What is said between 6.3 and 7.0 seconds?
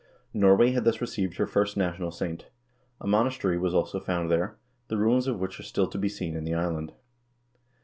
in the island.